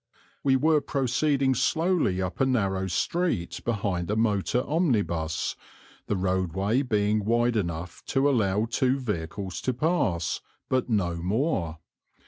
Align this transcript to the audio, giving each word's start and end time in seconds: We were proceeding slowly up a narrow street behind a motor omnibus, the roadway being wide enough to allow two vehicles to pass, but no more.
We 0.43 0.55
were 0.55 0.81
proceeding 0.81 1.53
slowly 1.53 2.23
up 2.23 2.41
a 2.41 2.45
narrow 2.47 2.87
street 2.87 3.61
behind 3.63 4.09
a 4.09 4.15
motor 4.15 4.63
omnibus, 4.65 5.55
the 6.07 6.15
roadway 6.15 6.81
being 6.81 7.23
wide 7.23 7.55
enough 7.55 8.03
to 8.07 8.27
allow 8.27 8.65
two 8.65 8.97
vehicles 8.99 9.61
to 9.61 9.75
pass, 9.75 10.41
but 10.69 10.89
no 10.89 11.17
more. 11.17 11.77